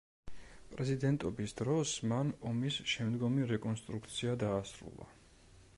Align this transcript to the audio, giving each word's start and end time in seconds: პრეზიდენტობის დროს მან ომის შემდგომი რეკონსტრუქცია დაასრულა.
პრეზიდენტობის 0.69 1.53
დროს 1.59 1.91
მან 2.13 2.33
ომის 2.53 2.81
შემდგომი 2.95 3.47
რეკონსტრუქცია 3.53 4.37
დაასრულა. 4.45 5.11